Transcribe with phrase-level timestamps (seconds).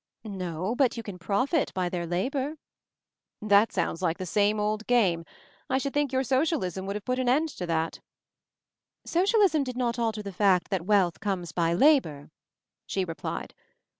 [0.23, 2.55] "No, but you can profit by their labor."
[3.39, 5.25] "That sounds like the same old game.
[5.69, 7.99] I should think your Socialism would have put an end to that."
[9.05, 12.31] "Socialism did not alter the fact that wealth comes by labor,"
[12.87, 13.53] she replied.